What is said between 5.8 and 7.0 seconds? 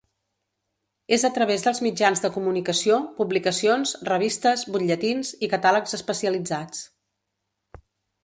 especialitzats.